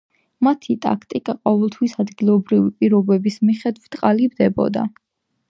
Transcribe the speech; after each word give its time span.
მათი 0.45 0.75
ტაქტიკა 0.85 1.35
ყოველთვის 1.47 1.93
ადგილობრივი 2.05 2.73
პირობების 2.81 3.39
მიხედვით 3.51 4.01
ყალიბდებოდა. 4.03 4.89